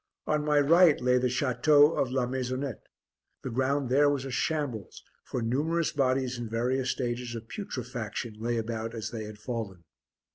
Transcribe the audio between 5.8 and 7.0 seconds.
bodies in various